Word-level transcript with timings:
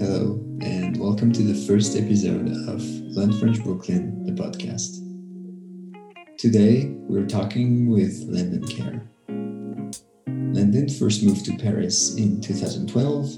Hello, 0.00 0.40
and 0.62 0.96
welcome 0.96 1.30
to 1.30 1.42
the 1.42 1.66
first 1.66 1.94
episode 1.94 2.48
of 2.66 2.82
Learn 3.14 3.38
French 3.38 3.62
Brooklyn, 3.62 4.24
the 4.24 4.32
podcast. 4.32 4.96
Today, 6.38 6.86
we're 7.06 7.26
talking 7.26 7.90
with 7.90 8.24
Landon 8.26 8.66
Kerr. 8.66 9.06
Landon 10.54 10.88
first 10.88 11.22
moved 11.22 11.44
to 11.44 11.56
Paris 11.58 12.14
in 12.14 12.40
2012 12.40 13.34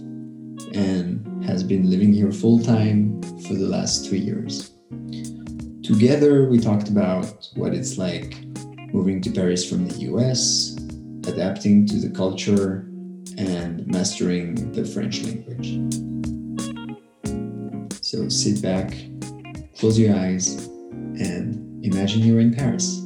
and 0.77 1.45
has 1.45 1.65
been 1.65 1.91
living 1.91 2.13
here 2.13 2.31
full 2.31 2.61
time 2.61 3.21
for 3.41 3.55
the 3.55 3.67
last 3.67 4.07
two 4.07 4.17
years. 4.17 4.71
Together, 5.83 6.49
we 6.49 6.61
talked 6.61 6.89
about 6.89 7.49
what 7.57 7.75
it's 7.75 7.99
like 7.99 8.41
moving 8.95 9.21
to 9.23 9.33
Paris 9.33 9.69
from 9.69 9.89
the 9.89 10.03
US, 10.13 10.77
adapting 11.27 11.89
to 11.89 11.97
the 11.97 12.11
culture, 12.11 12.89
and 13.37 13.85
mastering 13.89 14.71
the 14.71 14.85
French 14.85 15.23
language. 15.25 15.81
So 18.13 18.29
sit 18.29 18.61
back, 18.61 18.93
close 19.79 19.99
your 19.99 20.15
eyes, 20.15 20.67
and 20.67 21.83
imagine 21.83 22.21
you're 22.21 22.41
in 22.41 22.55
Paris. 22.55 23.01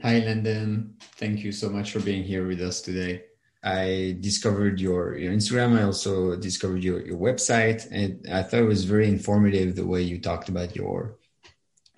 Hi, 0.00 0.20
Landon. 0.20 0.94
Thank 1.18 1.40
you 1.40 1.52
so 1.52 1.68
much 1.68 1.92
for 1.92 2.00
being 2.00 2.24
here 2.24 2.46
with 2.46 2.62
us 2.62 2.80
today. 2.80 3.24
I 3.62 4.16
discovered 4.20 4.80
your, 4.80 5.18
your 5.18 5.34
Instagram. 5.34 5.78
I 5.78 5.82
also 5.82 6.34
discovered 6.34 6.82
your, 6.82 7.04
your 7.04 7.18
website, 7.18 7.86
and 7.90 8.26
I 8.32 8.42
thought 8.42 8.60
it 8.60 8.72
was 8.76 8.86
very 8.86 9.06
informative 9.06 9.76
the 9.76 9.84
way 9.84 10.00
you 10.00 10.18
talked 10.18 10.48
about 10.48 10.74
your 10.74 11.18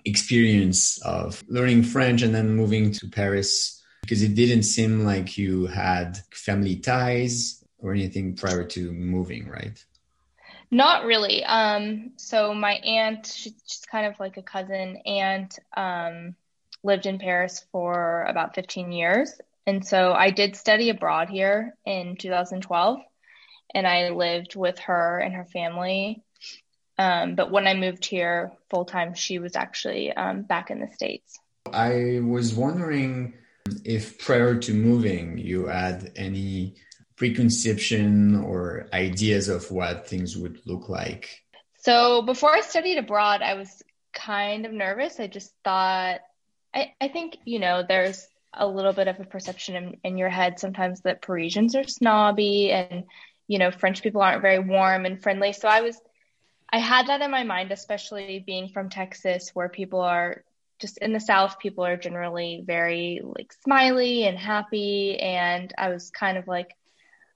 experience 0.03 1.01
of 1.03 1.41
learning 1.47 1.83
French 1.83 2.21
and 2.21 2.35
then 2.35 2.53
moving 2.53 2.91
to 2.91 3.07
Paris 3.07 3.81
because 4.01 4.23
it 4.23 4.35
didn't 4.35 4.63
seem 4.63 5.05
like 5.05 5.37
you 5.37 5.67
had 5.67 6.17
family 6.33 6.75
ties 6.75 7.63
or 7.79 7.93
anything 7.93 8.35
prior 8.35 8.63
to 8.63 8.91
moving, 8.91 9.47
right? 9.47 9.83
Not 10.69 11.05
really. 11.05 11.43
Um, 11.43 12.11
so 12.17 12.53
my 12.53 12.73
aunt, 12.73 13.25
she's 13.25 13.81
kind 13.89 14.05
of 14.05 14.19
like 14.19 14.37
a 14.37 14.41
cousin 14.41 14.97
aunt, 15.05 15.59
um, 15.75 16.35
lived 16.83 17.05
in 17.05 17.19
Paris 17.19 17.65
for 17.71 18.25
about 18.27 18.55
15 18.55 18.91
years. 18.91 19.33
And 19.65 19.85
so 19.85 20.13
I 20.13 20.31
did 20.31 20.55
study 20.55 20.89
abroad 20.89 21.29
here 21.29 21.75
in 21.85 22.15
2012 22.17 22.99
and 23.73 23.87
I 23.87 24.09
lived 24.09 24.55
with 24.55 24.79
her 24.79 25.19
and 25.19 25.35
her 25.35 25.45
family. 25.45 26.23
Um, 26.97 27.35
but 27.35 27.51
when 27.51 27.67
I 27.67 27.73
moved 27.73 28.05
here 28.05 28.51
full 28.69 28.85
time, 28.85 29.13
she 29.13 29.39
was 29.39 29.55
actually 29.55 30.11
um, 30.11 30.41
back 30.41 30.71
in 30.71 30.79
the 30.79 30.87
States. 30.87 31.39
I 31.71 32.21
was 32.23 32.53
wondering 32.53 33.33
if 33.83 34.17
prior 34.19 34.55
to 34.55 34.73
moving, 34.73 35.37
you 35.37 35.67
had 35.67 36.11
any 36.15 36.75
preconception 37.17 38.35
or 38.43 38.87
ideas 38.93 39.49
of 39.49 39.69
what 39.71 40.07
things 40.07 40.37
would 40.37 40.61
look 40.65 40.87
like? 40.87 41.43
So 41.81 42.21
before 42.21 42.51
I 42.55 42.61
studied 42.61 42.99
abroad, 42.99 43.41
I 43.41 43.55
was 43.55 43.83
kind 44.13 44.65
of 44.65 44.71
nervous. 44.71 45.19
I 45.19 45.27
just 45.27 45.51
thought, 45.63 46.19
I, 46.73 46.93
I 47.01 47.07
think, 47.07 47.37
you 47.43 47.59
know, 47.59 47.83
there's 47.87 48.27
a 48.53 48.67
little 48.67 48.93
bit 48.93 49.07
of 49.07 49.19
a 49.19 49.25
perception 49.25 49.75
in, 49.75 49.97
in 50.03 50.17
your 50.17 50.29
head 50.29 50.59
sometimes 50.59 51.01
that 51.01 51.21
Parisians 51.21 51.75
are 51.75 51.87
snobby 51.87 52.71
and, 52.71 53.03
you 53.47 53.57
know, 53.57 53.71
French 53.71 54.03
people 54.03 54.21
aren't 54.21 54.41
very 54.41 54.59
warm 54.59 55.05
and 55.05 55.21
friendly. 55.21 55.53
So 55.53 55.67
I 55.67 55.81
was, 55.81 55.99
I 56.71 56.79
had 56.79 57.07
that 57.07 57.21
in 57.21 57.31
my 57.31 57.43
mind, 57.43 57.71
especially 57.71 58.43
being 58.45 58.69
from 58.69 58.89
Texas 58.89 59.51
where 59.53 59.69
people 59.69 60.01
are 60.01 60.43
just 60.79 60.99
in 60.99 61.13
the 61.13 61.19
South, 61.19 61.57
people 61.57 61.83
are 61.83 61.97
generally 61.97 62.63
very 62.65 63.21
like 63.23 63.53
smiley 63.63 64.25
and 64.25 64.37
happy. 64.37 65.17
And 65.19 65.73
I 65.77 65.89
was 65.89 66.11
kind 66.11 66.37
of 66.37 66.47
like, 66.47 66.75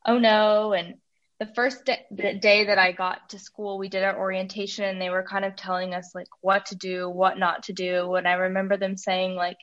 oh 0.06 0.18
no. 0.18 0.74
And 0.74 0.96
the 1.40 1.48
first 1.56 1.86
day, 1.86 2.06
the 2.12 2.34
day 2.34 2.66
that 2.66 2.78
I 2.78 2.92
got 2.92 3.30
to 3.30 3.40
school, 3.40 3.78
we 3.78 3.90
did 3.90 4.04
our 4.04 4.18
orientation 4.18 4.86
and 4.86 5.02
they 5.02 5.10
were 5.10 5.24
kind 5.24 5.46
of 5.46 5.56
telling 5.56 5.94
us 5.94 6.14
like 6.14 6.28
what 6.42 6.68
to 6.68 6.76
do, 6.76 7.10
what 7.10 7.40
not 7.40 7.64
to 7.64 7.74
do. 7.74 8.16
And 8.16 8.28
I 8.28 8.34
remember 8.34 8.78
them 8.78 8.98
saying 8.98 9.36
like, 9.36 9.58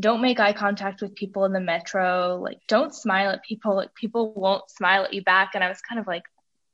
don't 0.00 0.22
make 0.22 0.40
eye 0.40 0.52
contact 0.52 1.02
with 1.02 1.14
people 1.14 1.44
in 1.44 1.52
the 1.52 1.60
metro. 1.60 2.40
Like, 2.42 2.58
don't 2.66 2.94
smile 2.94 3.30
at 3.30 3.44
people. 3.44 3.76
Like, 3.76 3.94
people 3.94 4.32
won't 4.34 4.70
smile 4.70 5.04
at 5.04 5.12
you 5.12 5.22
back. 5.22 5.50
And 5.54 5.62
I 5.62 5.68
was 5.68 5.80
kind 5.80 6.00
of 6.00 6.06
like, 6.06 6.22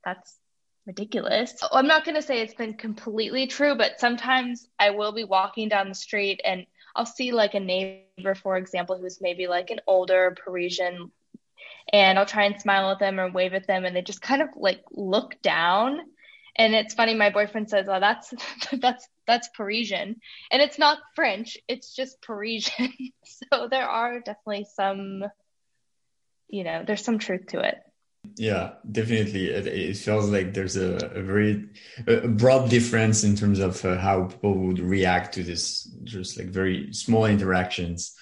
that's 0.05 0.39
ridiculous. 0.87 1.55
I'm 1.71 1.87
not 1.87 2.05
going 2.05 2.15
to 2.15 2.23
say 2.23 2.41
it's 2.41 2.55
been 2.55 2.75
completely 2.75 3.47
true, 3.47 3.77
but 3.77 4.01
sometimes 4.01 4.69
I 4.79 4.91
will 4.91 5.13
be 5.13 5.25
walking 5.25 5.69
down 5.69 5.89
the 5.89 5.95
street 5.95 6.41
and 6.45 6.65
I'll 6.97 7.07
see 7.07 7.33
like 7.33 7.55
a 7.55 7.61
neighbor, 7.61 8.35
for 8.35 8.57
example, 8.57 8.99
who's 8.99 9.21
maybe 9.21 9.47
like 9.47 9.71
an 9.71 9.81
older 9.87 10.35
Parisian 10.45 11.13
and 11.93 12.19
I'll 12.19 12.27
try 12.27 12.45
and 12.45 12.61
smile 12.61 12.91
at 12.91 12.99
them 12.99 13.19
or 13.19 13.31
wave 13.31 13.55
at 13.55 13.67
them 13.67 13.85
and 13.85 13.95
they 13.95 14.03
just 14.03 14.23
kind 14.23 14.43
of 14.43 14.49
like 14.57 14.83
look 14.91 15.41
down. 15.43 16.01
And 16.57 16.75
it's 16.75 16.95
funny, 16.95 17.15
my 17.15 17.31
boyfriend 17.31 17.71
says, 17.71 17.87
Oh, 17.89 18.01
that's 18.01 18.33
that's 18.81 19.09
that's 19.27 19.49
Parisian. 19.57 20.17
And 20.51 20.63
it's 20.63 20.79
not 20.79 20.99
French, 21.15 21.59
it's 21.69 21.95
just 21.95 22.21
Parisian. 22.23 22.93
so 23.25 23.69
there 23.71 23.89
are 23.89 24.21
definitely 24.21 24.67
some 24.75 25.25
you 26.49 26.65
know, 26.65 26.83
there's 26.87 27.05
some 27.05 27.19
truth 27.19 27.49
to 27.49 27.61
it. 27.61 27.77
Yeah, 28.37 28.73
definitely. 28.91 29.49
It, 29.51 29.67
it 29.67 29.97
feels 29.97 30.29
like 30.29 30.55
there's 30.55 30.77
a, 30.77 30.97
a 31.15 31.23
very 31.23 31.69
a 32.07 32.29
broad 32.29 32.71
difference 32.71 33.25
in 33.25 33.37
terms 33.37 33.59
of 33.59 33.85
uh, 33.85 33.99
how 33.99 34.25
people 34.25 34.55
would 34.55 34.81
react 34.81 35.35
to 35.35 35.43
this, 35.43 35.85
just 36.05 36.39
like 36.39 36.49
very 36.49 36.93
small 36.93 37.27
interactions 37.27 38.15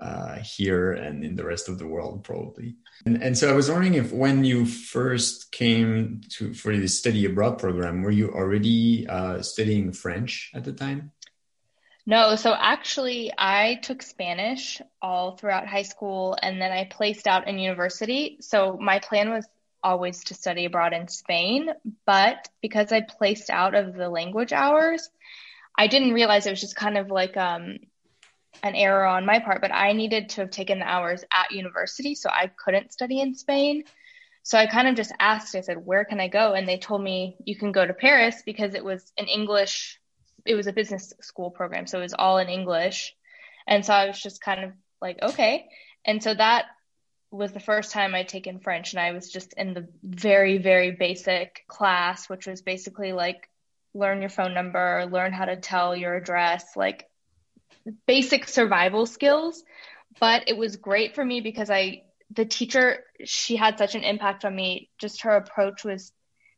uh, 0.00 0.36
here 0.36 0.92
and 0.92 1.24
in 1.24 1.36
the 1.36 1.44
rest 1.44 1.68
of 1.68 1.78
the 1.78 1.86
world, 1.86 2.24
probably. 2.24 2.76
And, 3.06 3.22
and 3.22 3.36
so 3.36 3.50
I 3.50 3.54
was 3.54 3.70
wondering 3.70 3.94
if 3.94 4.12
when 4.12 4.44
you 4.44 4.66
first 4.66 5.52
came 5.52 6.20
to 6.30 6.54
for 6.54 6.76
the 6.76 6.88
study 6.88 7.24
abroad 7.24 7.58
program, 7.58 8.02
were 8.02 8.10
you 8.10 8.30
already 8.30 9.06
uh, 9.08 9.42
studying 9.42 9.92
French 9.92 10.50
at 10.54 10.64
the 10.64 10.72
time? 10.72 11.12
No, 12.10 12.34
so 12.34 12.52
actually, 12.52 13.32
I 13.38 13.76
took 13.84 14.02
Spanish 14.02 14.82
all 15.00 15.36
throughout 15.36 15.68
high 15.68 15.84
school 15.84 16.36
and 16.42 16.60
then 16.60 16.72
I 16.72 16.82
placed 16.82 17.28
out 17.28 17.46
in 17.46 17.60
university. 17.60 18.38
So 18.40 18.76
my 18.80 18.98
plan 18.98 19.30
was 19.30 19.46
always 19.80 20.24
to 20.24 20.34
study 20.34 20.64
abroad 20.64 20.92
in 20.92 21.06
Spain, 21.06 21.70
but 22.06 22.48
because 22.60 22.90
I 22.90 23.02
placed 23.02 23.48
out 23.48 23.76
of 23.76 23.94
the 23.94 24.08
language 24.08 24.52
hours, 24.52 25.08
I 25.78 25.86
didn't 25.86 26.12
realize 26.12 26.46
it 26.46 26.50
was 26.50 26.60
just 26.60 26.74
kind 26.74 26.98
of 26.98 27.12
like 27.12 27.36
um, 27.36 27.78
an 28.64 28.74
error 28.74 29.06
on 29.06 29.24
my 29.24 29.38
part, 29.38 29.60
but 29.60 29.72
I 29.72 29.92
needed 29.92 30.30
to 30.30 30.40
have 30.40 30.50
taken 30.50 30.80
the 30.80 30.88
hours 30.88 31.22
at 31.32 31.52
university, 31.52 32.16
so 32.16 32.28
I 32.28 32.48
couldn't 32.48 32.92
study 32.92 33.20
in 33.20 33.36
Spain. 33.36 33.84
So 34.42 34.58
I 34.58 34.66
kind 34.66 34.88
of 34.88 34.96
just 34.96 35.12
asked, 35.20 35.54
I 35.54 35.60
said, 35.60 35.86
where 35.86 36.04
can 36.04 36.18
I 36.18 36.26
go? 36.26 36.54
And 36.54 36.66
they 36.66 36.78
told 36.78 37.04
me 37.04 37.36
you 37.44 37.56
can 37.56 37.70
go 37.70 37.86
to 37.86 37.94
Paris 37.94 38.42
because 38.44 38.74
it 38.74 38.84
was 38.84 39.12
an 39.16 39.26
English, 39.26 39.99
it 40.44 40.54
was 40.54 40.66
a 40.66 40.72
business 40.72 41.12
school 41.20 41.50
program. 41.50 41.86
So 41.86 41.98
it 41.98 42.02
was 42.02 42.14
all 42.14 42.38
in 42.38 42.48
English. 42.48 43.14
And 43.66 43.84
so 43.84 43.92
I 43.92 44.06
was 44.06 44.20
just 44.20 44.40
kind 44.40 44.64
of 44.64 44.72
like, 45.00 45.18
okay. 45.22 45.68
And 46.04 46.22
so 46.22 46.34
that 46.34 46.66
was 47.30 47.52
the 47.52 47.60
first 47.60 47.92
time 47.92 48.14
I'd 48.14 48.28
taken 48.28 48.58
French. 48.58 48.92
And 48.92 49.00
I 49.00 49.12
was 49.12 49.30
just 49.30 49.52
in 49.54 49.74
the 49.74 49.88
very, 50.02 50.58
very 50.58 50.90
basic 50.92 51.64
class, 51.68 52.28
which 52.28 52.46
was 52.46 52.62
basically 52.62 53.12
like 53.12 53.48
learn 53.94 54.20
your 54.20 54.30
phone 54.30 54.54
number, 54.54 55.06
learn 55.10 55.32
how 55.32 55.44
to 55.44 55.56
tell 55.56 55.94
your 55.94 56.14
address, 56.14 56.76
like 56.76 57.08
basic 58.06 58.48
survival 58.48 59.06
skills. 59.06 59.62
But 60.18 60.48
it 60.48 60.56
was 60.56 60.76
great 60.76 61.14
for 61.14 61.24
me 61.24 61.40
because 61.40 61.70
I, 61.70 62.02
the 62.30 62.44
teacher, 62.44 63.04
she 63.24 63.56
had 63.56 63.78
such 63.78 63.94
an 63.94 64.02
impact 64.02 64.44
on 64.44 64.54
me. 64.54 64.90
Just 64.98 65.22
her 65.22 65.36
approach 65.36 65.84
was 65.84 66.12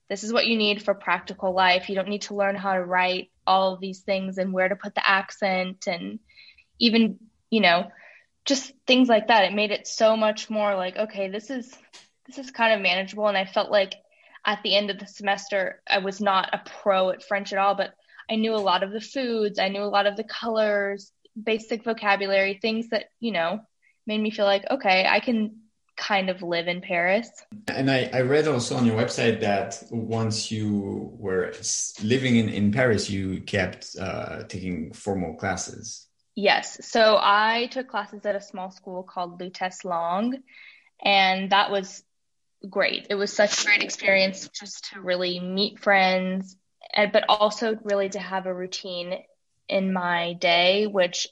this 0.09 0.25
is 0.25 0.32
what 0.32 0.47
you 0.47 0.56
need 0.56 0.82
for 0.82 0.94
practical 0.94 1.54
life. 1.54 1.88
You 1.88 1.94
don't 1.94 2.09
need 2.09 2.22
to 2.22 2.34
learn 2.34 2.54
how 2.54 2.75
to 2.75 2.84
write 2.84 3.31
all 3.47 3.75
of 3.75 3.81
these 3.81 4.01
things 4.01 4.39
and 4.39 4.53
where 4.53 4.69
to 4.69 4.77
put 4.77 4.95
the 4.95 5.09
accent 5.09 5.87
and 5.87 6.19
even, 6.79 7.19
you 7.51 7.61
know, 7.61 7.91
just 8.45 8.73
things 8.87 9.09
like 9.09 9.29
that. 9.29 9.45
It 9.45 9.55
made 9.55 9.71
it 9.71 9.87
so 9.87 10.17
much 10.17 10.50
more 10.50 10.75
like, 10.75 10.97
okay, 10.97 11.29
this 11.29 11.50
is 11.50 11.73
this 12.27 12.39
is 12.39 12.50
kind 12.50 12.73
of 12.73 12.81
manageable. 12.81 13.29
And 13.29 13.37
I 13.37 13.44
felt 13.44 13.71
like 13.71 13.94
at 14.44 14.62
the 14.62 14.75
end 14.75 14.91
of 14.91 14.99
the 14.99 15.06
semester, 15.06 15.81
I 15.89 15.99
was 15.99 16.21
not 16.21 16.50
a 16.53 16.62
pro 16.83 17.11
at 17.11 17.23
French 17.23 17.53
at 17.53 17.59
all, 17.59 17.75
but 17.75 17.94
I 18.31 18.37
knew 18.37 18.55
a 18.55 18.56
lot 18.56 18.83
of 18.83 18.93
the 18.93 19.00
foods, 19.00 19.59
I 19.59 19.69
knew 19.69 19.83
a 19.83 19.85
lot 19.85 20.06
of 20.06 20.17
the 20.17 20.25
colors, 20.25 21.12
basic 21.41 21.85
vocabulary, 21.85 22.59
things 22.61 22.88
that, 22.88 23.06
you 23.21 23.33
know, 23.33 23.61
made 24.06 24.21
me 24.21 24.31
feel 24.31 24.45
like, 24.45 24.65
okay, 24.71 25.06
I 25.09 25.21
can 25.21 25.62
kind 25.97 26.31
of 26.31 26.43
live 26.43 26.69
in 26.69 26.81
Paris. 26.81 27.29
And 27.69 27.91
I, 27.91 28.11
I 28.12 28.21
read 28.23 28.49
also 28.49 28.77
on 28.77 28.87
your 28.87 28.97
website 28.97 29.41
that 29.41 29.83
once 29.91 30.50
you 30.50 31.11
were 31.19 31.53
living 32.03 32.37
in, 32.37 32.49
in 32.49 32.73
Paris, 32.73 33.11
you 33.11 33.41
kept 33.43 33.97
uh, 34.00 34.44
taking 34.44 34.93
formal 34.93 35.35
classes. 35.35 36.06
Yes. 36.35 36.87
So 36.87 37.19
I 37.21 37.69
took 37.71 37.89
classes 37.89 38.25
at 38.25 38.35
a 38.35 38.41
small 38.41 38.71
school 38.71 39.03
called 39.03 39.41
Lutèce 39.41 39.85
Langue, 39.85 40.43
and 41.05 41.50
that 41.50 41.71
was 41.71 42.03
great. 42.69 43.09
It 43.11 43.17
was 43.17 43.33
such 43.33 43.61
a 43.61 43.65
great 43.67 43.83
experience 43.83 44.49
just 44.49 44.93
to 44.93 45.00
really 45.00 45.41
meet 45.41 45.79
friends, 45.79 46.56
and, 46.95 47.12
but 47.12 47.25
also 47.29 47.79
really 47.83 48.09
to 48.11 48.19
have 48.19 48.47
a 48.47 48.55
routine 48.55 49.15
in 49.69 49.93
my 49.93 50.33
day, 50.35 50.87
which 50.87 51.29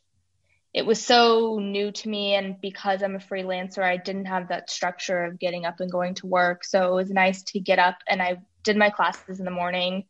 it 0.73 0.87
was 0.87 1.05
so 1.05 1.59
new 1.61 1.91
to 1.91 2.09
me 2.09 2.35
and 2.35 2.61
because 2.61 3.03
i'm 3.03 3.17
a 3.17 3.19
freelancer 3.19 3.83
i 3.83 3.97
didn't 3.97 4.27
have 4.27 4.49
that 4.49 4.71
structure 4.71 5.25
of 5.25 5.39
getting 5.39 5.65
up 5.65 5.81
and 5.81 5.91
going 5.91 6.15
to 6.15 6.27
work. 6.27 6.65
So 6.65 6.93
it 6.93 6.95
was 6.95 7.11
nice 7.11 7.43
to 7.45 7.61
get 7.61 7.79
up 7.79 7.99
and 8.09 8.23
i 8.23 8.39
did 8.63 8.77
my 8.77 8.91
classes 8.91 9.39
in 9.39 9.47
the 9.47 9.51
morning. 9.51 10.05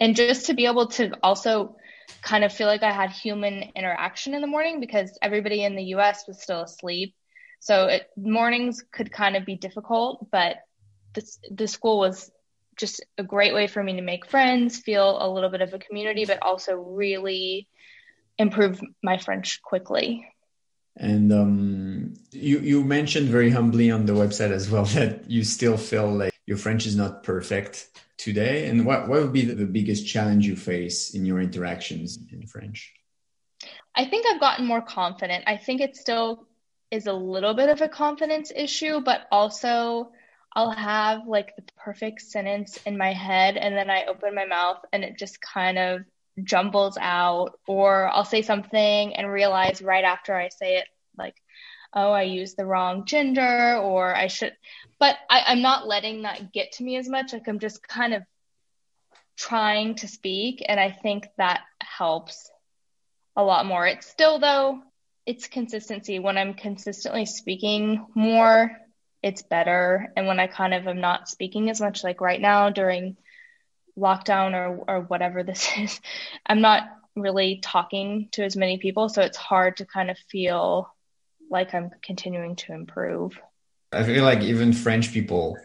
And 0.00 0.16
just 0.16 0.46
to 0.46 0.54
be 0.54 0.66
able 0.66 0.88
to 0.88 1.12
also 1.22 1.76
kind 2.22 2.44
of 2.44 2.52
feel 2.52 2.66
like 2.66 2.82
i 2.82 2.92
had 2.92 3.10
human 3.10 3.62
interaction 3.74 4.34
in 4.34 4.40
the 4.40 4.46
morning 4.46 4.80
because 4.80 5.16
everybody 5.22 5.62
in 5.62 5.76
the 5.76 5.84
us 5.84 6.24
was 6.26 6.42
still 6.42 6.62
asleep. 6.62 7.14
So 7.60 7.86
it, 7.86 8.08
mornings 8.16 8.84
could 8.92 9.10
kind 9.10 9.36
of 9.36 9.44
be 9.44 9.56
difficult 9.56 10.30
but 10.30 10.56
this, 11.14 11.38
the 11.50 11.66
school 11.66 11.98
was 11.98 12.30
just 12.76 13.02
a 13.16 13.22
great 13.22 13.54
way 13.54 13.66
for 13.66 13.82
me 13.82 13.94
to 13.94 14.02
make 14.02 14.26
friends 14.26 14.78
feel 14.78 15.16
a 15.18 15.32
little 15.32 15.48
bit 15.48 15.62
of 15.62 15.72
a 15.72 15.78
community 15.78 16.26
but 16.26 16.42
also 16.42 16.74
really 16.74 17.68
improve 18.38 18.80
my 19.02 19.18
French 19.18 19.62
quickly. 19.62 20.26
And 20.96 21.32
um, 21.32 22.14
you 22.32 22.58
you 22.60 22.82
mentioned 22.82 23.28
very 23.28 23.50
humbly 23.50 23.90
on 23.90 24.06
the 24.06 24.14
website 24.14 24.50
as 24.50 24.70
well 24.70 24.84
that 24.96 25.30
you 25.30 25.44
still 25.44 25.76
feel 25.76 26.10
like 26.10 26.32
your 26.46 26.56
French 26.56 26.86
is 26.86 26.96
not 26.96 27.22
perfect 27.22 27.88
today. 28.16 28.68
And 28.68 28.86
what 28.86 29.08
what 29.08 29.20
would 29.20 29.32
be 29.32 29.44
the 29.44 29.66
biggest 29.66 30.06
challenge 30.06 30.46
you 30.46 30.56
face 30.56 31.14
in 31.14 31.26
your 31.26 31.40
interactions 31.40 32.18
in 32.32 32.46
French? 32.46 32.92
I 33.94 34.04
think 34.04 34.26
I've 34.26 34.40
gotten 34.40 34.66
more 34.66 34.82
confident. 34.82 35.44
I 35.46 35.56
think 35.56 35.80
it 35.80 35.96
still 35.96 36.46
is 36.90 37.06
a 37.06 37.12
little 37.12 37.54
bit 37.54 37.68
of 37.68 37.80
a 37.80 37.88
confidence 37.88 38.52
issue, 38.54 39.00
but 39.00 39.26
also 39.30 40.12
I'll 40.54 40.70
have 40.70 41.26
like 41.26 41.54
the 41.56 41.62
perfect 41.76 42.22
sentence 42.22 42.78
in 42.86 42.96
my 42.96 43.12
head 43.12 43.56
and 43.56 43.76
then 43.76 43.90
I 43.90 44.04
open 44.04 44.34
my 44.34 44.46
mouth 44.46 44.78
and 44.92 45.04
it 45.04 45.18
just 45.18 45.40
kind 45.40 45.78
of 45.78 46.00
jumbles 46.42 46.98
out 47.00 47.58
or 47.66 48.08
I'll 48.08 48.24
say 48.24 48.42
something 48.42 49.14
and 49.14 49.30
realize 49.30 49.80
right 49.82 50.04
after 50.04 50.34
I 50.34 50.48
say 50.48 50.78
it 50.78 50.86
like 51.16 51.34
oh 51.94 52.12
I 52.12 52.22
used 52.22 52.56
the 52.56 52.66
wrong 52.66 53.06
gender 53.06 53.78
or 53.82 54.14
I 54.14 54.26
should 54.26 54.52
but 54.98 55.16
I, 55.30 55.44
I'm 55.46 55.62
not 55.62 55.86
letting 55.86 56.22
that 56.22 56.52
get 56.52 56.72
to 56.72 56.84
me 56.84 56.96
as 56.96 57.08
much 57.08 57.32
like 57.32 57.48
I'm 57.48 57.58
just 57.58 57.86
kind 57.86 58.14
of 58.14 58.22
trying 59.36 59.94
to 59.96 60.08
speak 60.08 60.64
and 60.66 60.80
I 60.80 60.90
think 60.90 61.26
that 61.36 61.60
helps 61.80 62.50
a 63.36 63.44
lot 63.44 63.66
more. 63.66 63.86
It's 63.86 64.06
still 64.06 64.38
though 64.38 64.82
it's 65.26 65.48
consistency. 65.48 66.18
When 66.18 66.38
I'm 66.38 66.54
consistently 66.54 67.26
speaking 67.26 68.06
more, 68.14 68.70
it's 69.22 69.42
better. 69.42 70.12
And 70.16 70.26
when 70.26 70.38
I 70.38 70.46
kind 70.46 70.72
of 70.72 70.86
am 70.86 71.00
not 71.00 71.28
speaking 71.28 71.68
as 71.68 71.80
much 71.80 72.04
like 72.04 72.20
right 72.20 72.40
now 72.40 72.70
during 72.70 73.16
lockdown 73.98 74.54
or 74.54 74.84
or 74.88 75.00
whatever 75.02 75.42
this 75.42 75.68
is, 75.78 76.00
I'm 76.46 76.60
not 76.60 76.88
really 77.14 77.60
talking 77.62 78.28
to 78.32 78.44
as 78.44 78.56
many 78.56 78.78
people, 78.78 79.08
so 79.08 79.22
it's 79.22 79.36
hard 79.36 79.78
to 79.78 79.86
kind 79.86 80.10
of 80.10 80.18
feel 80.30 80.92
like 81.50 81.74
I'm 81.74 81.90
continuing 82.02 82.56
to 82.56 82.72
improve. 82.72 83.38
I 83.92 84.04
feel 84.04 84.24
like 84.24 84.42
even 84.42 84.72
French 84.72 85.12
people 85.12 85.56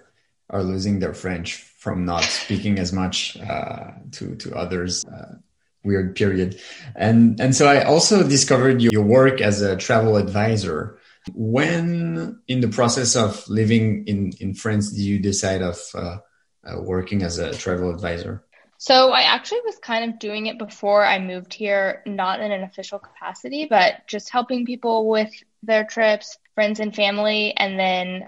are 0.50 0.64
losing 0.64 1.00
their 1.00 1.14
French 1.14 1.56
from 1.56 2.06
not 2.06 2.24
speaking 2.24 2.80
as 2.80 2.94
much 2.94 3.38
uh, 3.38 3.92
to 4.12 4.36
to 4.36 4.56
others. 4.56 5.06
Uh, 5.06 5.36
weird 5.84 6.16
period, 6.16 6.60
and 6.96 7.40
and 7.40 7.56
so 7.56 7.68
I 7.68 7.84
also 7.84 8.28
discovered 8.28 8.82
your 8.82 9.02
work 9.02 9.42
as 9.42 9.62
a 9.62 9.76
travel 9.76 10.18
advisor. 10.18 11.00
When 11.34 12.42
in 12.48 12.62
the 12.62 12.68
process 12.68 13.16
of 13.16 13.48
living 13.48 14.06
in 14.08 14.34
in 14.40 14.54
France, 14.54 14.92
did 14.92 15.02
you 15.02 15.20
decide 15.20 15.62
of 15.62 15.80
uh, 15.94 16.18
uh, 16.66 16.80
working 16.82 17.24
as 17.24 17.38
a 17.38 17.54
travel 17.54 17.94
advisor? 17.94 18.44
So 18.78 19.12
I 19.12 19.22
actually 19.22 19.62
was 19.64 19.78
kind 19.78 20.12
of 20.12 20.20
doing 20.20 20.48
it 20.48 20.58
before 20.58 21.06
I 21.06 21.20
moved 21.20 21.54
here, 21.54 22.02
not 22.08 22.40
in 22.40 22.52
an 22.52 22.64
official 22.64 22.98
capacity, 22.98 23.68
but 23.70 24.08
just 24.08 24.32
helping 24.32 24.66
people 24.66 25.08
with 25.08 25.30
their 25.62 25.84
trips, 25.84 26.38
friends 26.56 26.80
and 26.80 26.96
family. 26.96 27.54
And 27.56 27.80
then 27.80 28.28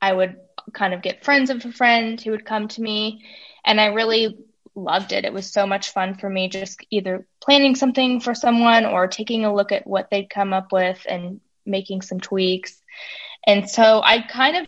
I 0.00 0.12
would 0.12 0.36
kind 0.72 0.94
of 0.94 1.02
get 1.02 1.24
friends 1.24 1.50
of 1.50 1.62
a 1.64 1.72
friend 1.72 2.18
who 2.18 2.30
would 2.30 2.46
come 2.46 2.68
to 2.68 2.80
me. 2.80 3.26
And 3.62 3.78
I 3.78 3.86
really 3.86 4.38
loved 4.74 5.12
it. 5.12 5.24
It 5.26 5.34
was 5.34 5.52
so 5.52 5.66
much 5.66 5.92
fun 5.92 6.14
for 6.14 6.30
me 6.30 6.48
just 6.48 6.84
either 6.90 7.26
planning 7.42 7.74
something 7.74 8.20
for 8.20 8.34
someone 8.34 8.86
or 8.86 9.06
taking 9.06 9.44
a 9.44 9.54
look 9.54 9.70
at 9.70 9.86
what 9.86 10.08
they'd 10.10 10.30
come 10.30 10.54
up 10.54 10.72
with 10.72 11.04
and 11.08 11.40
making 11.66 12.02
some 12.02 12.20
tweaks. 12.20 12.80
And 13.46 13.68
so 13.68 14.00
I 14.02 14.22
kind 14.22 14.56
of 14.56 14.66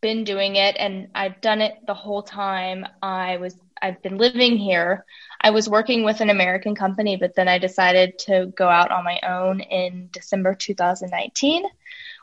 been 0.00 0.24
doing 0.24 0.56
it 0.56 0.76
and 0.78 1.08
I've 1.14 1.40
done 1.40 1.60
it 1.60 1.74
the 1.86 1.94
whole 1.94 2.22
time 2.22 2.86
I 3.02 3.36
was 3.38 3.56
I've 3.80 4.02
been 4.02 4.18
living 4.18 4.56
here. 4.56 5.04
I 5.40 5.50
was 5.50 5.68
working 5.68 6.04
with 6.04 6.20
an 6.20 6.30
American 6.30 6.74
company, 6.74 7.16
but 7.16 7.34
then 7.34 7.46
I 7.46 7.58
decided 7.58 8.18
to 8.20 8.52
go 8.56 8.68
out 8.68 8.90
on 8.90 9.04
my 9.04 9.20
own 9.22 9.60
in 9.60 10.08
December 10.12 10.54
2019, 10.54 11.64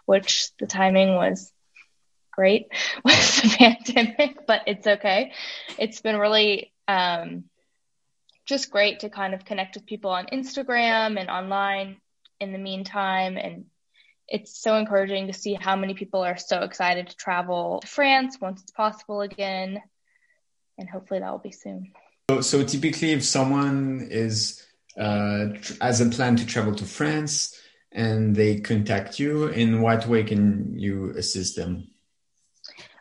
which 0.05 0.49
the 0.59 0.67
timing 0.67 1.15
was 1.15 1.51
great 2.31 2.67
with 3.05 3.41
the 3.41 3.55
pandemic, 3.57 4.45
but 4.45 4.63
it's 4.67 4.85
okay. 4.85 5.31
It's 5.77 6.01
been 6.01 6.17
really 6.17 6.73
um, 6.87 7.45
just 8.45 8.69
great 8.69 8.99
to 8.99 9.09
kind 9.09 9.33
of 9.33 9.45
connect 9.45 9.75
with 9.75 9.85
people 9.85 10.11
on 10.11 10.27
Instagram 10.27 11.19
and 11.19 11.29
online 11.29 11.97
in 12.39 12.51
the 12.51 12.57
meantime 12.57 13.37
and 13.37 13.65
it's 14.27 14.59
so 14.61 14.75
encouraging 14.77 15.27
to 15.27 15.33
see 15.33 15.53
how 15.53 15.75
many 15.75 15.93
people 15.93 16.23
are 16.23 16.37
so 16.37 16.61
excited 16.61 17.09
to 17.09 17.15
travel 17.15 17.79
to 17.81 17.87
France 17.87 18.37
once 18.39 18.61
it's 18.61 18.71
possible 18.71 19.21
again. 19.21 19.81
And 20.77 20.89
hopefully 20.89 21.19
that 21.19 21.31
will 21.31 21.39
be 21.39 21.51
soon. 21.51 21.91
So, 22.29 22.41
so 22.41 22.63
typically, 22.63 23.11
if 23.11 23.23
someone 23.23 24.07
is 24.09 24.65
uh, 24.97 25.47
has 25.79 26.01
a 26.01 26.09
plan 26.09 26.35
to 26.37 26.45
travel 26.45 26.73
to 26.75 26.85
France 26.85 27.59
and 27.91 28.35
they 28.35 28.59
contact 28.59 29.19
you, 29.19 29.47
in 29.47 29.81
what 29.81 30.07
way 30.07 30.23
can 30.23 30.77
you 30.77 31.11
assist 31.11 31.55
them? 31.55 31.87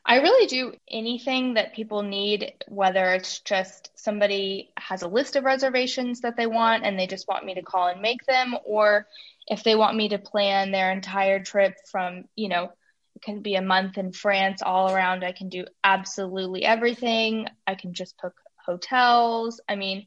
I 0.06 0.16
really 0.16 0.46
do 0.46 0.74
anything 0.88 1.54
that 1.54 1.74
people 1.74 2.02
need, 2.02 2.52
whether 2.68 3.14
it's 3.14 3.40
just 3.40 3.90
somebody 3.94 4.70
has 4.88 5.02
a 5.02 5.08
list 5.08 5.36
of 5.36 5.44
reservations 5.44 6.20
that 6.20 6.36
they 6.36 6.46
want 6.46 6.84
and 6.84 6.98
they 6.98 7.06
just 7.06 7.26
want 7.28 7.44
me 7.44 7.54
to 7.54 7.62
call 7.62 7.88
and 7.88 8.02
make 8.02 8.24
them, 8.26 8.54
or 8.64 9.06
if 9.46 9.62
they 9.62 9.74
want 9.74 9.96
me 9.96 10.08
to 10.10 10.18
plan 10.18 10.70
their 10.70 10.92
entire 10.92 11.42
trip 11.42 11.74
from, 11.90 12.24
you 12.34 12.48
know, 12.48 12.70
it 13.14 13.22
can 13.22 13.40
be 13.40 13.54
a 13.54 13.62
month 13.62 13.96
in 13.96 14.12
France 14.12 14.60
all 14.62 14.92
around, 14.92 15.24
I 15.24 15.32
can 15.32 15.48
do 15.48 15.64
absolutely 15.82 16.64
everything. 16.64 17.46
I 17.66 17.76
can 17.76 17.94
just 17.94 18.20
book 18.20 18.34
hotels. 18.66 19.60
I 19.68 19.76
mean, 19.76 20.06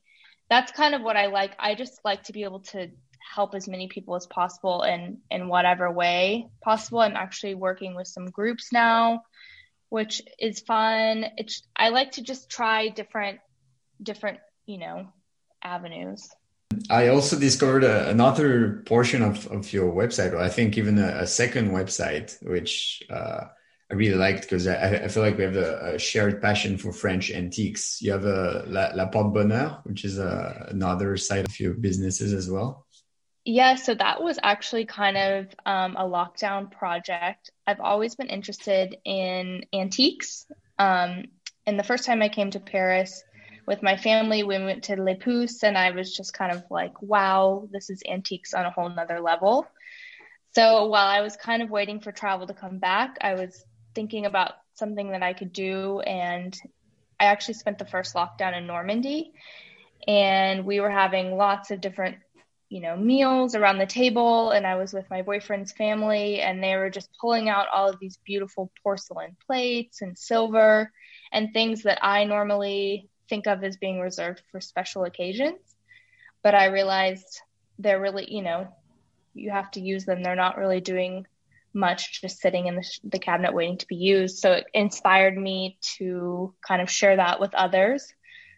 that's 0.50 0.72
kind 0.72 0.94
of 0.94 1.02
what 1.02 1.18
I 1.18 1.28
like. 1.28 1.56
I 1.60 1.76
just 1.76 2.00
like 2.06 2.24
to 2.24 2.34
be 2.34 2.44
able 2.44 2.62
to 2.72 2.90
help 3.36 3.56
as 3.56 3.68
many 3.68 3.88
people 3.88 4.16
as 4.16 4.26
possible 4.26 4.84
in 4.84 5.20
in 5.30 5.48
whatever 5.48 5.92
way 5.92 6.48
possible. 6.62 7.00
I'm 7.00 7.16
actually 7.16 7.56
working 7.56 7.96
with 7.96 8.08
some 8.08 8.26
groups 8.28 8.72
now, 8.72 9.24
which 9.90 10.22
is 10.40 10.62
fun. 10.62 11.26
It's 11.38 11.64
I 11.76 11.90
like 11.90 12.12
to 12.12 12.22
just 12.22 12.50
try 12.50 12.90
different 12.90 13.40
different, 14.02 14.40
you 14.68 14.78
know, 14.78 15.08
avenues. 15.64 16.30
I 16.90 17.08
also 17.08 17.40
discovered 17.40 17.84
a, 17.84 18.10
another 18.10 18.84
portion 18.86 19.24
of, 19.24 19.48
of 19.48 19.72
your 19.74 19.92
website, 19.92 20.34
or 20.34 20.38
I 20.38 20.50
think 20.50 20.78
even 20.78 21.00
a, 21.00 21.22
a 21.22 21.28
second 21.28 21.72
website, 21.72 22.38
which 22.46 23.02
uh, 23.10 23.46
I 23.90 23.94
really 23.94 24.18
liked 24.18 24.42
because 24.42 24.68
I, 24.68 25.04
I, 25.06 25.08
feel 25.08 25.24
like 25.24 25.38
we 25.38 25.46
have 25.46 25.56
a, 25.56 25.96
a, 25.96 26.00
shared 26.00 26.42
passion 26.42 26.78
for 26.78 26.92
French 26.92 27.32
antiques. 27.32 28.02
You 28.02 28.12
have 28.12 28.26
a 28.26 28.66
La, 28.68 28.92
La 28.94 29.08
Porte 29.08 29.34
Bonheur, 29.34 29.80
which 29.86 30.04
is 30.04 30.20
a, 30.20 30.68
another 30.70 31.16
side 31.16 31.46
of 31.46 31.60
your 31.60 31.74
businesses 31.74 32.34
as 32.34 32.50
well. 32.52 32.86
Yeah, 33.46 33.76
so 33.76 33.96
that 33.96 34.22
was 34.22 34.38
actually 34.44 34.84
kind 34.84 35.16
of 35.16 35.46
um, 35.66 35.96
a 35.96 36.04
lockdown 36.04 36.70
project. 36.70 37.50
I've 37.66 37.80
always 37.80 38.16
been 38.16 38.28
interested 38.28 38.98
in 39.06 39.64
antiques. 39.74 40.46
Um, 40.78 41.24
and 41.66 41.80
the 41.80 41.84
first 41.84 42.04
time 42.04 42.22
I 42.22 42.28
came 42.28 42.52
to 42.52 42.60
Paris, 42.60 43.24
with 43.68 43.84
my 43.84 43.98
family, 43.98 44.44
we 44.44 44.58
went 44.58 44.86
to 44.86 44.96
Le 44.96 45.16
Puces, 45.16 45.62
and 45.64 45.78
I 45.78 45.92
was 45.92 46.16
just 46.16 46.34
kind 46.34 46.54
of 46.54 46.64
like, 46.72 47.02
wow, 47.02 47.68
this 47.70 47.90
is 47.90 48.02
antiques 48.10 48.54
on 48.54 48.66
a 48.66 48.72
whole 48.72 48.90
nother 48.90 49.20
level. 49.20 49.68
So 50.56 50.86
while 50.88 51.06
I 51.06 51.20
was 51.20 51.36
kind 51.36 51.62
of 51.62 51.70
waiting 51.70 52.00
for 52.00 52.14
travel 52.14 52.48
to 52.48 52.54
come 52.54 52.80
back, 52.80 53.18
I 53.20 53.34
was 53.34 53.66
thinking 53.94 54.26
about 54.26 54.54
something 54.76 55.12
that 55.12 55.22
I 55.22 55.34
could 55.34 55.52
do. 55.52 56.00
And 56.00 56.58
I 57.20 57.26
actually 57.26 57.56
spent 57.56 57.78
the 57.78 57.86
first 57.86 58.16
lockdown 58.16 58.58
in 58.58 58.68
Normandy, 58.68 59.34
and 60.08 60.66
we 60.66 60.80
were 60.80 60.90
having 60.90 61.36
lots 61.36 61.70
of 61.70 61.82
different 61.82 62.16
you 62.70 62.82
know 62.82 62.98
meals 62.98 63.56
around 63.56 63.78
the 63.78 63.86
table 63.86 64.52
and 64.52 64.68
i 64.68 64.76
was 64.76 64.92
with 64.92 65.10
my 65.10 65.22
boyfriend's 65.22 65.72
family 65.72 66.42
and 66.42 66.62
they 66.62 66.76
were 66.76 66.90
just 66.90 67.10
pulling 67.22 67.48
out 67.48 67.68
all 67.74 67.90
of 67.90 67.98
these 68.02 68.20
beautiful 68.26 68.70
porcelain 68.84 69.38
plates 69.46 70.02
and 70.02 70.18
silver 70.18 70.92
and 71.32 71.54
things 71.54 71.84
that 71.84 71.98
i 72.02 72.26
normally 72.26 73.10
think 73.30 73.48
of 73.48 73.64
as 73.64 73.78
being 73.78 74.00
reserved 74.00 74.42
for 74.52 74.62
special 74.62 75.04
occasions. 75.04 75.60
But 76.44 76.56
I 76.56 76.66
realized 76.66 77.42
they're 77.80 78.02
really, 78.02 78.34
you 78.34 78.42
know, 78.42 78.68
you 79.34 79.52
have 79.52 79.72
to 79.72 79.82
use 79.82 80.06
them. 80.06 80.24
They're 80.24 80.36
not 80.36 80.58
really 80.58 80.82
doing 80.82 81.26
much 81.74 82.22
just 82.22 82.40
sitting 82.40 82.68
in 82.68 82.76
the, 82.76 83.00
the 83.04 83.20
cabinet 83.20 83.54
waiting 83.54 83.78
to 83.78 83.88
be 83.88 83.96
used. 83.96 84.40
So 84.40 84.54
it 84.54 84.66
inspired 84.74 85.38
me 85.38 85.78
to 85.98 86.54
kind 86.66 86.82
of 86.82 86.90
share 86.90 87.16
that 87.16 87.40
with 87.40 87.54
others. 87.54 88.12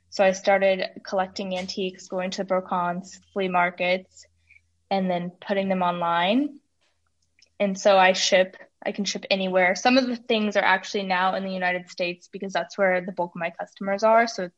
So 0.09 0.23
I 0.23 0.31
started 0.31 0.83
collecting 1.05 1.57
antiques, 1.57 2.07
going 2.07 2.31
to 2.31 2.45
brocantes 2.45 3.19
flea 3.33 3.47
markets, 3.47 4.25
and 4.89 5.09
then 5.09 5.31
putting 5.45 5.69
them 5.69 5.83
online. 5.83 6.59
And 7.59 7.79
so 7.79 7.97
I 7.97 8.13
ship, 8.13 8.57
I 8.86 8.91
can 8.91 9.05
ship 9.05 9.25
anywhere. 9.29 9.75
Some 9.75 9.98
of 9.98 10.07
the 10.07 10.15
things 10.15 10.55
are 10.55 10.63
actually 10.63 11.03
now 11.03 11.36
in 11.36 11.43
the 11.43 11.51
United 11.51 11.89
States 11.89 12.29
because 12.31 12.53
that's 12.53 12.77
where 12.77 13.01
the 13.01 13.12
bulk 13.12 13.31
of 13.36 13.39
my 13.39 13.51
customers 13.51 14.03
are. 14.03 14.27
So 14.27 14.45
it's, 14.45 14.55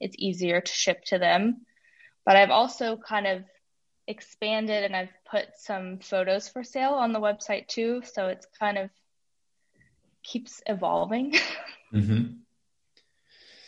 it's 0.00 0.16
easier 0.18 0.60
to 0.60 0.72
ship 0.72 1.04
to 1.06 1.18
them. 1.18 1.66
But 2.26 2.36
I've 2.36 2.50
also 2.50 2.96
kind 2.96 3.26
of 3.26 3.44
expanded 4.06 4.84
and 4.84 4.96
I've 4.96 5.12
put 5.30 5.46
some 5.56 5.98
photos 6.00 6.48
for 6.48 6.64
sale 6.64 6.94
on 6.94 7.12
the 7.12 7.20
website 7.20 7.68
too. 7.68 8.02
So 8.12 8.26
it's 8.26 8.46
kind 8.58 8.76
of 8.76 8.90
keeps 10.22 10.60
evolving. 10.66 11.32
mm-hmm. 11.94 12.34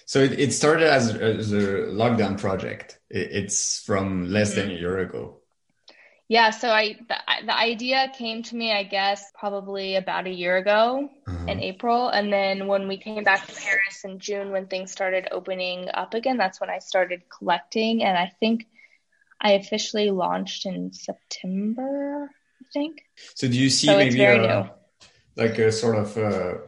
So 0.04 0.18
it, 0.18 0.38
it 0.38 0.52
started 0.52 0.88
as, 0.88 1.11
as, 1.11 1.52
a 1.52 1.87
lockdown 1.88 2.38
project. 2.38 2.99
It, 3.09 3.30
it's 3.32 3.80
from 3.80 4.30
less 4.30 4.50
mm-hmm. 4.50 4.61
than 4.61 4.71
a 4.73 4.80
year 4.80 4.99
ago. 4.99 5.41
Yeah, 6.32 6.48
so 6.48 6.70
I 6.70 6.96
the, 7.10 7.16
the 7.44 7.54
idea 7.54 8.10
came 8.16 8.42
to 8.44 8.56
me, 8.56 8.72
I 8.72 8.84
guess, 8.84 9.30
probably 9.38 9.96
about 9.96 10.26
a 10.26 10.30
year 10.30 10.56
ago 10.56 11.10
uh-huh. 11.28 11.44
in 11.46 11.60
April, 11.60 12.08
and 12.08 12.32
then 12.32 12.68
when 12.68 12.88
we 12.88 12.96
came 12.96 13.22
back 13.22 13.46
to 13.48 13.54
Paris 13.54 14.00
in 14.02 14.18
June, 14.18 14.50
when 14.50 14.66
things 14.66 14.90
started 14.90 15.28
opening 15.30 15.90
up 15.92 16.14
again, 16.14 16.38
that's 16.38 16.58
when 16.58 16.70
I 16.70 16.78
started 16.78 17.20
collecting, 17.28 18.02
and 18.02 18.16
I 18.16 18.32
think 18.40 18.64
I 19.42 19.60
officially 19.60 20.10
launched 20.10 20.64
in 20.64 20.94
September, 20.94 22.30
I 22.30 22.64
think. 22.72 23.02
So 23.34 23.46
do 23.46 23.58
you 23.58 23.68
see 23.68 23.88
so 23.88 23.98
maybe 23.98 24.24
a, 24.24 24.72
like 25.36 25.58
a 25.58 25.70
sort 25.70 25.96
of 25.96 26.16
a 26.16 26.60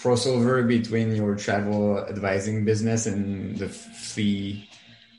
crossover 0.00 0.66
between 0.66 1.14
your 1.14 1.36
travel 1.36 2.04
advising 2.08 2.64
business 2.64 3.06
and 3.06 3.56
the 3.56 3.68
flea 3.68 4.68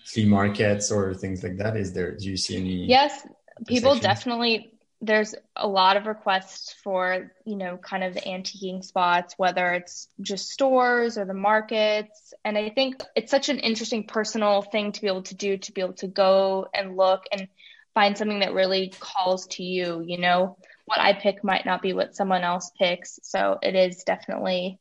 flea 0.03 0.25
markets 0.25 0.91
or 0.91 1.13
things 1.13 1.41
like 1.41 1.55
that? 1.59 1.77
Is 1.77 1.93
there? 1.93 2.17
Do 2.17 2.25
you 2.27 2.35
see 2.35 2.57
any? 2.57 2.85
Yes, 2.85 3.25
people 3.67 3.95
definitely 3.95 4.73
there's 5.03 5.33
a 5.55 5.67
lot 5.67 5.97
of 5.97 6.05
requests 6.05 6.73
for 6.83 7.31
you 7.45 7.55
know 7.55 7.77
kind 7.77 8.03
of 8.03 8.13
the 8.13 8.21
antiquing 8.21 8.83
spots 8.83 9.33
whether 9.37 9.73
it's 9.73 10.07
just 10.21 10.49
stores 10.49 11.17
or 11.17 11.25
the 11.25 11.33
markets. 11.33 12.33
And 12.45 12.57
i 12.57 12.69
think 12.69 13.01
it's 13.15 13.31
such 13.31 13.49
an 13.49 13.59
interesting 13.59 14.05
personal 14.05 14.61
thing 14.61 14.91
to 14.91 15.01
be 15.01 15.07
able 15.07 15.23
to 15.23 15.35
do 15.35 15.57
to 15.57 15.71
be 15.71 15.81
able 15.81 15.93
to 15.93 16.07
go 16.07 16.67
and 16.73 16.95
look 16.95 17.23
and 17.31 17.47
find 17.93 18.17
something 18.17 18.39
that 18.39 18.53
really 18.53 18.93
calls 18.99 19.47
to 19.47 19.63
you 19.63 20.03
you 20.05 20.17
know? 20.17 20.57
What 20.85 20.99
i 20.99 21.13
pick 21.13 21.43
might 21.43 21.65
not 21.65 21.81
be 21.81 21.93
what 21.93 22.15
someone 22.15 22.43
else 22.43 22.71
picks. 22.77 23.19
So 23.23 23.57
it 23.61 23.75
is 23.75 24.03
definitely 24.03 24.79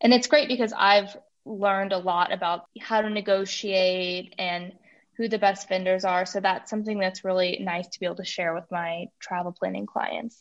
and 0.00 0.12
it's 0.12 0.26
great 0.26 0.48
because 0.48 0.72
i've 0.76 1.16
learned 1.46 1.92
a 1.92 1.98
lot 1.98 2.32
about 2.32 2.66
how 2.78 3.00
to 3.00 3.08
negotiate 3.08 4.34
and 4.38 4.72
who 5.18 5.28
the 5.28 5.38
best 5.38 5.68
vendors 5.68 6.04
are. 6.04 6.24
So 6.24 6.40
that's 6.40 6.70
something 6.70 6.98
that's 6.98 7.24
really 7.24 7.58
nice 7.60 7.88
to 7.88 8.00
be 8.00 8.06
able 8.06 8.16
to 8.16 8.24
share 8.24 8.54
with 8.54 8.64
my 8.70 9.06
travel 9.20 9.52
planning 9.52 9.84
clients. 9.84 10.40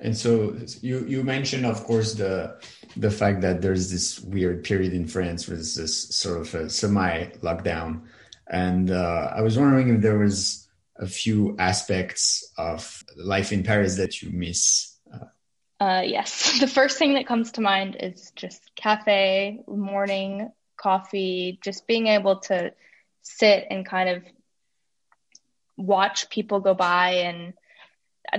And 0.00 0.16
so 0.16 0.56
you 0.80 1.04
you 1.06 1.22
mentioned, 1.22 1.66
of 1.66 1.84
course, 1.84 2.14
the 2.14 2.58
the 2.96 3.10
fact 3.10 3.42
that 3.42 3.60
there's 3.60 3.90
this 3.90 4.20
weird 4.20 4.64
period 4.64 4.92
in 4.92 5.06
France 5.06 5.46
where 5.46 5.56
there's 5.56 5.74
this 5.74 6.16
sort 6.16 6.40
of 6.40 6.54
a 6.54 6.70
semi 6.70 7.26
lockdown, 7.42 8.02
and 8.48 8.90
uh, 8.90 9.32
I 9.34 9.42
was 9.42 9.58
wondering 9.58 9.94
if 9.94 10.00
there 10.00 10.18
was 10.18 10.68
a 10.96 11.06
few 11.06 11.56
aspects 11.58 12.52
of 12.56 13.04
life 13.16 13.52
in 13.52 13.62
Paris 13.62 13.96
that 13.96 14.22
you 14.22 14.30
miss. 14.30 14.96
Uh, 15.80 16.02
yes, 16.04 16.58
the 16.60 16.68
first 16.68 16.98
thing 16.98 17.14
that 17.14 17.26
comes 17.26 17.52
to 17.52 17.60
mind 17.60 17.96
is 18.00 18.32
just 18.34 18.62
cafe, 18.74 19.60
morning 19.66 20.50
coffee, 20.76 21.58
just 21.62 21.86
being 21.86 22.06
able 22.08 22.40
to 22.40 22.72
sit 23.24 23.66
and 23.70 23.86
kind 23.86 24.08
of 24.10 24.22
watch 25.76 26.30
people 26.30 26.60
go 26.60 26.74
by 26.74 27.10
and 27.10 27.54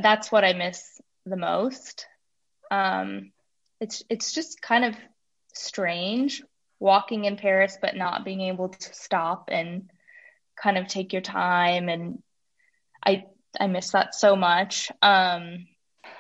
that's 0.02 0.32
what 0.32 0.46
I 0.46 0.54
miss 0.54 1.02
the 1.26 1.36
most. 1.36 2.06
Um, 2.72 3.32
it's 3.82 4.04
it's 4.10 4.32
just 4.32 4.62
kind 4.62 4.86
of 4.86 4.96
strange 5.54 6.42
walking 6.80 7.26
in 7.26 7.36
Paris 7.36 7.78
but 7.82 7.96
not 7.96 8.24
being 8.24 8.42
able 8.42 8.70
to 8.70 8.94
stop 8.94 9.50
and 9.52 9.90
kind 10.62 10.78
of 10.78 10.88
take 10.88 11.14
your 11.14 11.22
time 11.22 11.90
and 11.90 12.22
I 13.06 13.26
I 13.60 13.68
miss 13.68 13.92
that 13.92 14.16
so 14.16 14.36
much. 14.36 14.92
Um, 15.02 15.68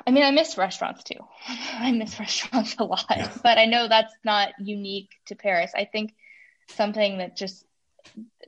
I 0.07 0.11
mean, 0.11 0.23
I 0.23 0.31
miss 0.31 0.57
restaurants 0.57 1.03
too. 1.03 1.19
I 1.47 1.91
miss 1.91 2.19
restaurants 2.19 2.75
a 2.79 2.83
lot, 2.83 3.05
yeah. 3.09 3.31
but 3.43 3.57
I 3.57 3.65
know 3.65 3.87
that's 3.87 4.13
not 4.23 4.49
unique 4.59 5.11
to 5.27 5.35
Paris. 5.35 5.71
I 5.75 5.85
think 5.85 6.13
something 6.69 7.19
that 7.19 7.37
just 7.37 7.63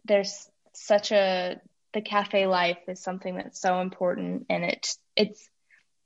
there's 0.05 0.49
such 0.73 1.11
a 1.11 1.59
the 1.93 2.01
cafe 2.01 2.47
life 2.47 2.77
is 2.87 3.01
something 3.01 3.35
that's 3.35 3.59
so 3.59 3.81
important 3.81 4.45
and 4.49 4.63
it 4.63 4.95
it's 5.15 5.49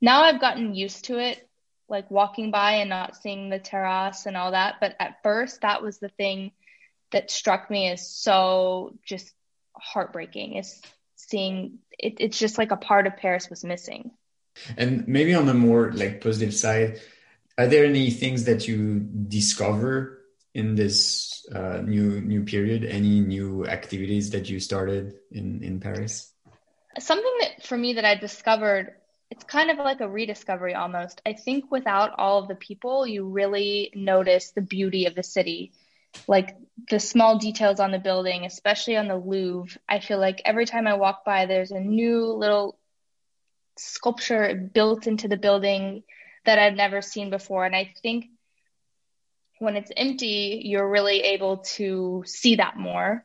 now 0.00 0.22
I've 0.22 0.40
gotten 0.40 0.74
used 0.74 1.06
to 1.06 1.18
it 1.18 1.46
like 1.88 2.10
walking 2.10 2.50
by 2.50 2.74
and 2.74 2.90
not 2.90 3.16
seeing 3.16 3.50
the 3.50 3.58
terrace 3.58 4.26
and 4.26 4.36
all 4.36 4.52
that 4.52 4.76
but 4.80 4.94
at 4.98 5.22
first 5.22 5.60
that 5.60 5.82
was 5.82 5.98
the 5.98 6.08
thing 6.08 6.52
that 7.10 7.30
struck 7.30 7.70
me 7.70 7.90
as 7.90 8.08
so 8.08 8.94
just 9.04 9.32
heartbreaking 9.74 10.56
is 10.56 10.80
seeing 11.16 11.78
it, 11.98 12.14
it's 12.18 12.38
just 12.38 12.58
like 12.58 12.70
a 12.70 12.76
part 12.76 13.06
of 13.06 13.16
Paris 13.16 13.48
was 13.48 13.64
missing. 13.64 14.10
And 14.76 15.06
maybe 15.08 15.34
on 15.34 15.46
the 15.46 15.54
more 15.54 15.92
like 15.92 16.20
positive 16.20 16.54
side 16.54 17.00
are 17.58 17.66
there 17.66 17.84
any 17.84 18.10
things 18.10 18.44
that 18.44 18.66
you 18.66 19.00
discover 19.28 20.21
in 20.54 20.74
this 20.74 21.46
uh, 21.54 21.78
new 21.82 22.20
new 22.20 22.44
period? 22.44 22.84
Any 22.84 23.20
new 23.20 23.66
activities 23.66 24.30
that 24.30 24.48
you 24.48 24.60
started 24.60 25.14
in 25.30 25.62
in 25.62 25.80
Paris? 25.80 26.32
Something 26.98 27.36
that 27.40 27.64
for 27.64 27.76
me 27.76 27.94
that 27.94 28.04
I 28.04 28.14
discovered, 28.14 28.94
it's 29.30 29.44
kind 29.44 29.70
of 29.70 29.78
like 29.78 30.00
a 30.00 30.08
rediscovery 30.08 30.74
almost. 30.74 31.22
I 31.24 31.32
think 31.32 31.70
without 31.70 32.18
all 32.18 32.42
of 32.42 32.48
the 32.48 32.54
people, 32.54 33.06
you 33.06 33.26
really 33.28 33.90
notice 33.94 34.50
the 34.50 34.60
beauty 34.60 35.06
of 35.06 35.14
the 35.14 35.22
city. 35.22 35.72
Like 36.28 36.56
the 36.90 37.00
small 37.00 37.38
details 37.38 37.80
on 37.80 37.90
the 37.90 37.98
building, 37.98 38.44
especially 38.44 38.98
on 38.98 39.08
the 39.08 39.16
Louvre. 39.16 39.80
I 39.88 40.00
feel 40.00 40.18
like 40.18 40.42
every 40.44 40.66
time 40.66 40.86
I 40.86 40.94
walk 40.94 41.24
by, 41.24 41.46
there's 41.46 41.70
a 41.70 41.80
new 41.80 42.26
little 42.26 42.78
sculpture 43.78 44.54
built 44.54 45.06
into 45.06 45.28
the 45.28 45.38
building 45.38 46.02
that 46.44 46.58
I've 46.58 46.74
never 46.74 47.00
seen 47.00 47.30
before. 47.30 47.64
And 47.64 47.74
I 47.74 47.94
think 48.02 48.26
when 49.62 49.76
it's 49.76 49.92
empty, 49.96 50.60
you're 50.64 50.88
really 50.88 51.20
able 51.20 51.58
to 51.58 52.24
see 52.26 52.56
that 52.56 52.76
more. 52.76 53.24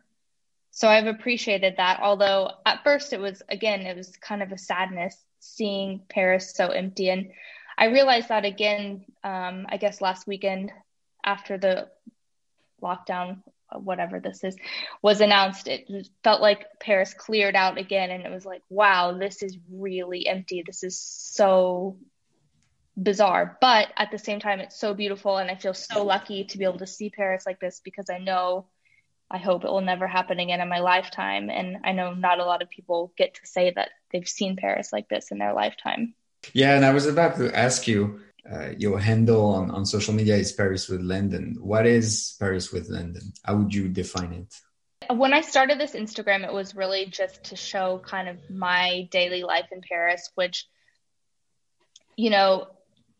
So 0.69 0.87
I've 0.87 1.07
appreciated 1.07 1.77
that. 1.77 1.99
Although 1.99 2.51
at 2.63 2.83
first 2.83 3.11
it 3.11 3.19
was, 3.19 3.41
again, 3.49 3.81
it 3.81 3.97
was 3.97 4.15
kind 4.17 4.43
of 4.43 4.51
a 4.51 4.57
sadness 4.57 5.17
seeing 5.39 6.03
Paris 6.07 6.53
so 6.55 6.67
empty. 6.67 7.09
And 7.09 7.31
I 7.75 7.85
realized 7.85 8.29
that 8.29 8.45
again, 8.45 9.05
um, 9.23 9.65
I 9.67 9.77
guess 9.77 9.99
last 9.99 10.27
weekend 10.27 10.71
after 11.25 11.57
the 11.57 11.87
lockdown, 12.83 13.41
whatever 13.71 14.19
this 14.19 14.43
is, 14.43 14.55
was 15.01 15.21
announced, 15.21 15.67
it 15.67 15.89
felt 16.23 16.39
like 16.39 16.67
Paris 16.79 17.15
cleared 17.15 17.55
out 17.55 17.79
again. 17.79 18.11
And 18.11 18.23
it 18.23 18.31
was 18.31 18.45
like, 18.45 18.61
wow, 18.69 19.17
this 19.17 19.41
is 19.41 19.57
really 19.71 20.27
empty. 20.27 20.63
This 20.63 20.83
is 20.83 20.99
so 20.99 21.97
bizarre 23.01 23.57
but 23.61 23.89
at 23.95 24.09
the 24.11 24.17
same 24.17 24.39
time 24.39 24.59
it's 24.59 24.79
so 24.79 24.93
beautiful 24.93 25.37
and 25.37 25.51
i 25.51 25.55
feel 25.55 25.73
so 25.73 26.03
lucky 26.03 26.45
to 26.45 26.57
be 26.57 26.63
able 26.63 26.79
to 26.79 26.87
see 26.87 27.09
paris 27.09 27.45
like 27.45 27.59
this 27.59 27.79
because 27.83 28.09
i 28.09 28.17
know 28.17 28.65
i 29.29 29.37
hope 29.37 29.63
it 29.63 29.71
will 29.71 29.81
never 29.81 30.07
happen 30.07 30.39
again 30.39 30.61
in 30.61 30.67
my 30.67 30.79
lifetime 30.79 31.49
and 31.49 31.77
i 31.83 31.91
know 31.91 32.13
not 32.13 32.39
a 32.39 32.45
lot 32.45 32.63
of 32.63 32.69
people 32.69 33.13
get 33.17 33.35
to 33.35 33.41
say 33.45 33.71
that 33.71 33.89
they've 34.11 34.27
seen 34.27 34.55
paris 34.55 34.91
like 34.91 35.07
this 35.09 35.31
in 35.31 35.37
their 35.37 35.53
lifetime 35.53 36.15
yeah 36.53 36.75
and 36.75 36.83
i 36.83 36.91
was 36.91 37.05
about 37.05 37.37
to 37.37 37.55
ask 37.55 37.87
you 37.87 38.19
uh, 38.51 38.69
your 38.77 38.97
handle 38.97 39.53
on, 39.53 39.69
on 39.69 39.85
social 39.85 40.13
media 40.13 40.35
is 40.35 40.51
paris 40.51 40.87
with 40.87 41.01
Landon. 41.01 41.55
what 41.59 41.85
is 41.85 42.35
paris 42.39 42.71
with 42.71 42.89
Landon? 42.89 43.31
how 43.43 43.57
would 43.57 43.73
you 43.73 43.87
define 43.87 44.33
it 44.33 44.53
when 45.09 45.33
I 45.33 45.41
started 45.41 45.79
this 45.79 45.93
Instagram, 45.93 46.43
it 46.43 46.51
was 46.51 46.75
really 46.75 47.05
just 47.05 47.45
to 47.45 47.55
show 47.55 48.01
kind 48.03 48.27
of 48.27 48.37
my 48.49 49.07
daily 49.11 49.43
life 49.43 49.67
in 49.71 49.81
Paris, 49.87 50.31
which, 50.35 50.67
you 52.15 52.29
know, 52.29 52.67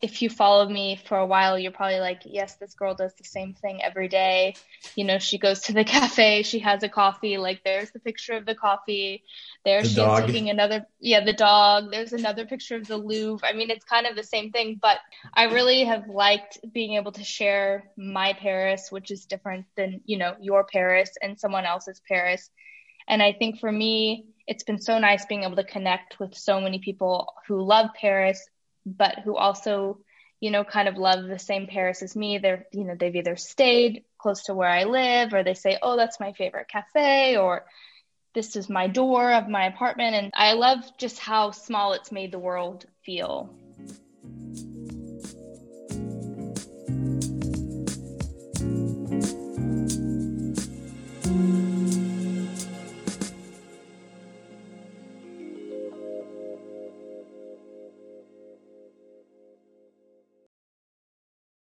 if 0.00 0.22
you 0.22 0.30
follow 0.30 0.68
me 0.68 1.00
for 1.06 1.18
a 1.18 1.26
while, 1.26 1.58
you're 1.58 1.72
probably 1.72 1.98
like, 1.98 2.22
yes, 2.24 2.54
this 2.54 2.74
girl 2.74 2.94
does 2.94 3.14
the 3.14 3.24
same 3.24 3.54
thing 3.54 3.82
every 3.82 4.06
day. 4.06 4.54
You 4.94 5.04
know, 5.04 5.18
she 5.18 5.38
goes 5.38 5.60
to 5.62 5.72
the 5.72 5.84
cafe, 5.96 6.44
she 6.44 6.60
has 6.60 6.84
a 6.84 6.88
coffee. 6.88 7.36
Like, 7.36 7.64
there's 7.64 7.90
the 7.90 7.98
picture 7.98 8.34
of 8.34 8.46
the 8.46 8.54
coffee. 8.54 9.24
There 9.64 9.82
the 9.82 9.88
she's 9.88 9.96
dog. 9.96 10.26
taking 10.26 10.50
another, 10.50 10.86
yeah, 11.00 11.24
the 11.24 11.32
dog. 11.32 11.90
There's 11.90 12.12
another 12.12 12.46
picture 12.46 12.76
of 12.76 12.86
the 12.86 12.96
Louvre. 12.96 13.46
I 13.46 13.54
mean, 13.54 13.70
it's 13.70 13.84
kind 13.84 14.06
of 14.06 14.14
the 14.14 14.22
same 14.22 14.52
thing, 14.52 14.78
but 14.80 14.98
I 15.34 15.44
really 15.44 15.84
have 15.84 16.08
liked 16.08 16.58
being 16.72 16.94
able 16.94 17.12
to 17.12 17.24
share 17.24 17.90
my 17.96 18.34
Paris, 18.34 18.92
which 18.92 19.10
is 19.10 19.26
different 19.26 19.66
than, 19.76 20.00
you 20.04 20.16
know, 20.16 20.36
your 20.40 20.62
Paris 20.62 21.10
and 21.20 21.40
someone 21.40 21.64
else's 21.64 22.00
Paris. 22.06 22.50
And 23.08 23.20
I 23.20 23.32
think 23.32 23.58
for 23.58 23.72
me, 23.72 24.26
it's 24.46 24.62
been 24.62 24.80
so 24.80 24.98
nice 24.98 25.26
being 25.26 25.42
able 25.42 25.56
to 25.56 25.64
connect 25.64 26.20
with 26.20 26.36
so 26.36 26.60
many 26.60 26.78
people 26.78 27.32
who 27.48 27.62
love 27.62 27.90
Paris 28.00 28.48
but 28.96 29.20
who 29.24 29.36
also, 29.36 29.98
you 30.40 30.50
know, 30.50 30.64
kind 30.64 30.88
of 30.88 30.96
love 30.96 31.26
the 31.26 31.38
same 31.38 31.66
Paris 31.66 32.02
as 32.02 32.16
me. 32.16 32.38
They're, 32.38 32.66
you 32.72 32.84
know, 32.84 32.94
they've 32.98 33.14
either 33.16 33.36
stayed 33.36 34.04
close 34.18 34.44
to 34.44 34.54
where 34.54 34.68
I 34.68 34.84
live 34.84 35.34
or 35.34 35.42
they 35.42 35.54
say, 35.54 35.78
oh, 35.82 35.96
that's 35.96 36.20
my 36.20 36.32
favorite 36.32 36.68
cafe 36.68 37.36
or, 37.36 37.64
this 38.34 38.56
is 38.56 38.68
my 38.68 38.86
door 38.86 39.32
of 39.32 39.48
my 39.48 39.66
apartment. 39.66 40.14
And 40.14 40.30
I 40.34 40.52
love 40.52 40.78
just 40.98 41.18
how 41.18 41.50
small 41.50 41.94
it's 41.94 42.12
made 42.12 42.30
the 42.30 42.38
world 42.38 42.84
feel. 43.02 43.50